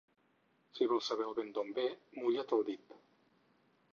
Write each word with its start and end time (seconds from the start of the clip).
Si 0.77 0.87
vols 0.93 1.09
saber 1.11 1.27
el 1.31 1.35
vent 1.41 1.51
d'on 1.57 1.69
ve, 1.77 1.85
mulla't 2.21 2.57
el 2.59 2.67
dit. 2.73 2.99